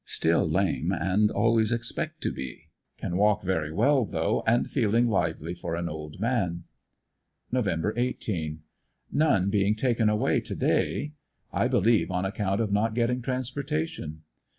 Still 0.03 0.49
lame, 0.49 0.91
and 0.91 1.29
always 1.29 1.71
expect 1.71 2.21
to 2.21 2.31
be; 2.31 2.69
can 2.97 3.17
walk 3.17 3.43
very 3.43 3.71
well 3.71 4.03
though, 4.03 4.41
and 4.47 4.67
feeling 4.67 5.07
lively 5.07 5.53
for 5.53 5.75
an 5.75 5.87
old 5.87 6.19
man. 6.19 6.63
Nov. 7.51 7.67
18.— 7.95 8.63
None 9.11 9.51
being 9.51 9.75
taken 9.75 10.09
away 10.09 10.39
to 10.39 10.55
day, 10.55 11.13
I 11.53 11.67
believe 11.67 12.09
on 12.09 12.25
account 12.25 12.59
of 12.59 12.71
not 12.71 12.95
getting 12.95 13.21
transportation. 13.21 14.23